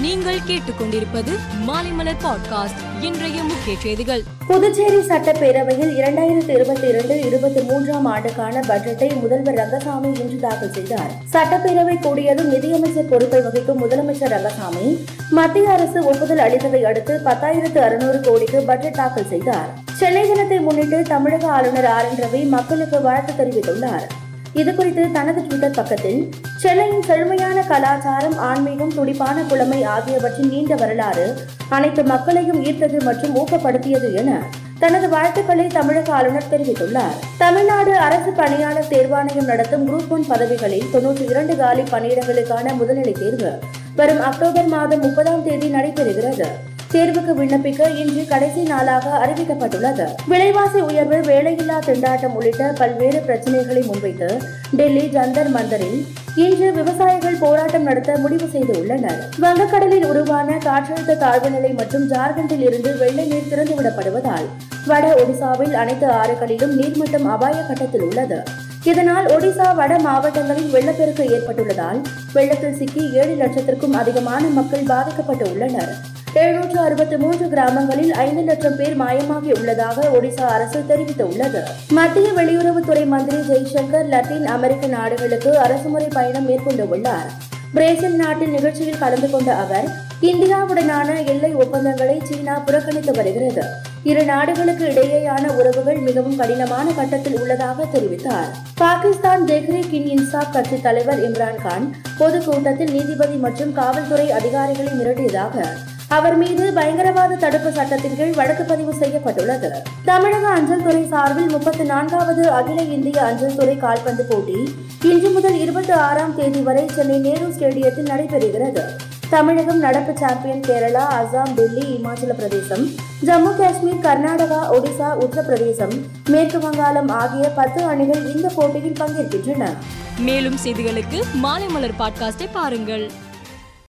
நீங்கள் 0.00 0.38
கேட்டுக்கொண்டிருப்பது 0.46 1.38
மாலைமலர் 1.66 2.24
பாட்காஸ்ட் 2.24 3.04
இன்றைய 3.04 3.42
முக்கிய 3.42 3.76
செய்திகள். 3.82 4.22
புதுச்சேரி 4.46 4.96
சட்டப்பேரவையில் 4.96 5.96
இரண்டாயிரத்தி 5.96 6.48
இருபத்தி 6.48 6.88
இரண்டு 6.88 7.20
இருபத்தி 7.20 7.60
மூன்றாம் 7.60 8.04
ஆண்டுக்கான 8.04 8.60
பட்ஜெட்டை 8.60 9.20
முதல்வர் 9.20 9.54
ரங்கசாமி 9.54 10.18
இன்று 10.18 10.36
தாக்கல் 10.36 10.72
செய்தார். 10.72 11.10
சட்டப்பேரவை 11.32 11.96
கூடியதும் 12.02 12.44
நிதியமைச்சர் 12.44 13.08
பொறுப்பை 13.08 13.40
வகிக்கும் 13.40 13.80
முதலமைச்சர் 13.84 14.28
ரங்கசாமி 14.28 15.04
மத்திய 15.30 15.70
அரசு 15.70 16.04
ஒப்புதல் 16.04 16.38
அளித்ததை 16.38 16.82
அடுத்து 16.82 17.20
பத்தாயிரத்து 17.24 17.78
அறுநூறு 17.78 18.20
கோடிக்கு 18.20 18.62
பட்ஜெட் 18.62 18.94
தாக்கல் 18.94 19.28
செய்தார். 19.28 19.68
சென்னை 19.92 20.22
தினத்தை 20.22 20.60
முன்னிட்டு 20.60 21.02
தமிழக 21.02 21.48
ஆளுநர் 21.48 21.84
ஆர். 21.84 22.04
என். 22.08 22.24
ரவி 22.24 22.48
மக்களுக்கு 22.48 23.00
வாழ்த்து 23.00 23.32
தெரிவித்துள்ளார். 23.32 24.06
இது 24.52 24.74
குறித்து 24.74 25.02
தனது 25.10 25.40
ட்விட்டர் 25.46 25.76
பக்கத்தில் 25.76 26.20
சென்னையின் 26.58 27.02
செழுமையான 27.02 27.58
கலாச்சாரம் 27.62 28.38
ஆன்மீகம் 28.38 28.94
துடிப்பான 28.94 29.42
புலமை 29.42 29.82
ஆகியவற்றின் 29.82 30.48
நீண்ட 30.48 30.74
வரலாறு 30.74 31.26
அனைத்து 31.68 32.04
மக்களையும் 32.04 32.64
ஈர்த்தது 32.64 32.98
மற்றும் 33.02 33.36
ஊக்கப்படுத்தியது 33.36 34.12
என 34.12 34.40
தனது 34.78 35.08
வாழ்த்துக்களை 35.08 35.66
தமிழக 35.66 36.12
ஆளுநர் 36.12 36.50
தெரிவித்துள்ளார். 36.50 37.16
தமிழ்நாடு 37.38 37.96
அரசு 37.96 38.32
பணியாளர் 38.32 38.88
தேர்வாணையம் 38.88 39.50
நடத்தும் 39.52 39.86
குரூப் 39.88 40.08
ஒன் 40.08 40.26
பதவிகளில் 40.28 40.90
தொன்னூற்றி 40.92 41.24
இரண்டு 41.30 41.56
காலி 41.56 41.82
பணியிடங்களுக்கான 41.82 42.74
முதல்நிலை 42.80 43.12
தேர்வு 43.12 43.52
வரும் 43.94 44.20
அக்டோபர் 44.20 44.66
மாதம் 44.66 45.00
முப்பதாம் 45.00 45.42
தேதி 45.42 45.68
நடைபெறுகிறது. 45.68 46.48
தேர்வுக்கு 46.92 47.32
விண்ணப்பிக்க 47.40 47.88
இன்று 48.02 48.26
கடைசி 48.26 48.62
நாளாக 48.62 49.10
அறிவிக்கப்பட்டுள்ளது. 49.24 50.06
விலைவாசி 50.30 50.80
உயர்வு 50.80 51.18
வேலையில்லா 51.28 51.76
திண்டாட்டம் 51.88 52.34
உள்ளிட்ட 52.38 52.72
பல்வேறு 52.80 53.20
பிரச்சனைகளை 53.26 53.86
முன்வைத்து 53.86 54.30
டெல்லி 54.76 55.04
ஜந்தர் 55.06 55.50
மந்தரில் 55.56 56.00
இன்று 56.34 56.72
விவசாயிகள் 56.72 57.38
போராட்டம் 57.38 57.82
நடத்த 57.82 58.16
முடிவு 58.18 58.48
செய்துள்ளனர். 58.54 59.20
வங்கக்கடலில் 59.38 60.06
உருவான 60.06 60.58
காற்றழுத்த 60.66 61.16
தாழ்வு 61.16 61.50
நிலை 61.50 61.72
மற்றும் 61.72 62.08
ஜார்க்கண்டில் 62.10 62.64
இருந்து 62.68 62.96
வெள்ளை 62.96 63.24
நீர் 63.24 63.50
திறந்துவிடப்படுவதால் 63.52 64.48
வட 64.86 65.06
ஒடிசாவில் 65.14 65.74
அனைத்து 65.74 66.06
ஆறுகளிலும் 66.06 66.76
நீர்மட்டம் 66.80 67.26
அபாய 67.36 67.56
கட்டத்தில் 67.62 68.00
உள்ளது. 68.00 68.40
இதனால் 68.84 69.26
ஒடிசா 69.26 69.74
வட 69.74 69.98
மாவட்டங்களில் 69.98 70.70
வெள்ளப்பெருக்கு 70.70 71.24
ஏற்பட்டுள்ளதால் 71.36 72.00
வெள்ளத்தில் 72.32 72.74
சிக்கி 72.74 73.02
ஏழு 73.12 73.34
லட்சத்திற்கும் 73.44 73.98
அதிகமான 74.02 74.42
மக்கள் 74.60 74.88
பாதிக்கப்பட்டு 74.92 75.46
உள்ளனர். 75.50 76.09
எழுநூற்று 76.34 76.78
அறுபத்தி 76.78 77.16
மூன்று 77.16 77.48
கிராமங்களில் 77.48 78.12
ஐந்து 78.12 78.42
லட்சம் 78.42 78.76
பேர் 78.76 78.96
மாயமாகி 78.96 79.52
உள்ளதாக 79.52 80.08
ஒடிசா 80.08 80.40
அரசு 80.40 80.84
தெரிவித்துள்ளது. 80.88 81.62
மத்திய 81.88 82.32
வெளியுறவுத்துறை 82.32 83.06
மந்திரி 83.06 83.36
ஜெய்சங்கர் 83.36 84.08
லத்தீன் 84.08 84.46
அமெரிக்க 84.46 84.86
நாடுகளுக்கு 84.86 85.58
அரசுமுறை 85.58 86.08
பயணம் 86.12 86.48
மேற்கொண்டுள்ளார். 86.48 87.30
பிரேசில் 87.74 88.16
நாட்டில் 88.16 88.50
நிகழ்ச்சியில் 88.50 88.98
கலந்து 88.98 89.30
கொண்ட 89.30 89.54
அவர் 89.54 89.84
இந்தியாவுடனான 90.22 91.26
எல்லை 91.26 91.54
ஒப்பந்தங்களை 91.54 92.20
சீனா 92.24 92.58
புறக்கணித்து 92.58 93.12
வருகிறது. 93.12 93.62
இரு 94.02 94.24
நாடுகளுக்கு 94.24 94.86
இடையேயான 94.86 95.46
உறவுகள் 95.48 95.96
மிகவும் 95.96 96.36
கடினமான 96.36 96.92
கட்டத்தில் 96.92 97.40
உள்ளதாக 97.40 97.84
தெரிவித்தார். 97.92 98.50
பாகிஸ்தான் 98.74 99.44
தெஹ்ரிக் 99.44 99.92
இன் 99.92 100.08
இன்சாப் 100.08 100.52
கட்சி 100.52 100.80
தலைவர் 100.80 101.30
இம்ரான்கான் 101.30 101.92
பொதுக்கூட்டத்தில் 102.18 102.92
நீதிபதி 102.92 103.34
மற்றும் 103.34 103.72
காவல்துறை 103.72 104.30
அதிகாரிகளை 104.30 104.92
மிரட்டியதாக 104.92 105.66
அவர் 106.14 106.36
மீது 106.36 106.72
பயங்கரவாத 106.72 107.34
தடுப்பு 107.34 107.72
சட்டத்தின் 107.72 108.16
கீழ் 108.16 108.32
வழக்கு 108.34 108.64
பதிவு 108.64 108.94
செய்யப்பட்டுள்ளது. 108.94 109.68
தமிழக 110.04 110.48
அஞ்சல் 110.48 110.82
துறை 110.82 111.06
சார்பில் 111.06 111.50
முப்பத்தி 111.50 111.84
நான்காவது 111.84 112.50
அகில 112.50 112.82
இந்திய 112.82 113.22
அஞ்சல் 113.22 113.54
துறை 113.54 113.76
கால்பந்து 113.76 114.24
போட்டி 114.24 114.74
இன்று 115.02 115.30
முதல் 115.30 115.58
இருபத்தி 115.58 115.92
ஆறாம் 115.92 116.34
தேதி 116.34 116.60
வரை 116.60 116.88
சென்னை 116.94 117.18
நேரு 117.18 117.46
ஸ்டேடியத்தில் 117.46 118.10
நடைபெறுகிறது. 118.12 118.84
தமிழகம் 119.28 119.78
நடப்பு 119.78 120.12
சாம்பியன் 120.16 120.60
கேரளா 120.60 121.04
அசாம் 121.20 121.54
டெல்லி 121.54 121.86
இமாச்சல 121.96 122.32
பிரதேசம் 122.32 122.84
ஜம்மு 123.26 123.56
காஷ்மீர் 123.56 124.04
கர்நாடகா 124.08 124.60
ஒடிசா 124.72 125.08
உத்தரப்பிரதேசம் 125.24 125.96
மேற்கு 126.28 126.58
வங்காளம் 126.58 127.08
ஆகிய 127.08 127.48
பத்து 127.48 127.84
அணிகள் 127.84 128.34
இந்த 128.34 128.48
போட்டியில் 128.54 129.00
பங்கேற்கின்றன. 129.00 129.72
மேலும் 130.18 130.60
செய்திகளுக்கு 130.64 131.20
மாலைமலர் 131.42 131.98
பாட்காஸ்டை 131.98 132.48
பாருங்கள். 132.52 133.10